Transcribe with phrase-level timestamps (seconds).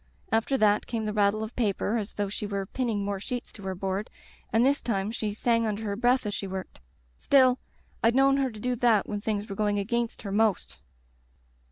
[0.31, 3.61] After that came the rattle of paper as though the were pinning more sheets to
[3.61, 4.09] her board,
[4.51, 6.79] and this time she sang under her breath as she worked.
[7.19, 7.59] Still,
[8.03, 10.81] I'd known her to do that when things were going against her most.